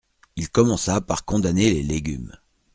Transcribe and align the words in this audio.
Il 0.35 0.49
commença 0.49 0.99
par 0.99 1.25
condamner 1.25 1.71
les 1.71 1.83
légumes. 1.83 2.35